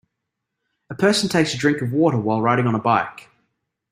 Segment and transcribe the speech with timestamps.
[0.89, 3.29] A person takes a drink of water while riding on a bike.